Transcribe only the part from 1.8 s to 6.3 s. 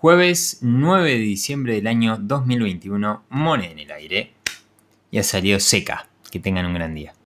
año 2021, mone en el aire. Ya salió seca.